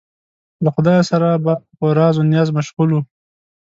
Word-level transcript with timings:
له 0.63 0.69
خدایه 0.75 1.03
سره 1.11 1.29
به 1.43 1.53
په 1.77 1.85
راز 1.97 2.15
و 2.17 2.27
نیاز 2.31 2.49
مشغول 2.57 2.89
و. 2.93 2.97